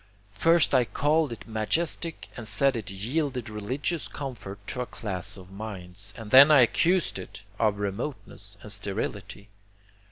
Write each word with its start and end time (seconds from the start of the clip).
First, 0.33 0.73
I 0.73 0.83
called 0.83 1.31
it 1.31 1.47
majestic 1.47 2.27
and 2.35 2.47
said 2.47 2.75
it 2.75 2.89
yielded 2.89 3.51
religious 3.51 4.07
comfort 4.07 4.57
to 4.69 4.81
a 4.81 4.87
class 4.87 5.37
of 5.37 5.51
minds, 5.51 6.11
and 6.17 6.31
then 6.31 6.49
I 6.49 6.61
accused 6.61 7.19
it 7.19 7.43
of 7.59 7.77
remoteness 7.77 8.57
and 8.63 8.71
sterility. 8.71 9.49